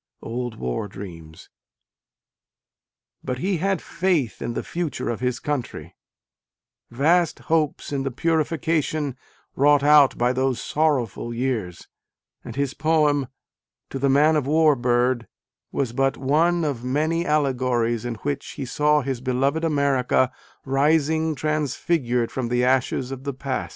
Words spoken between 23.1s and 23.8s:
of the past.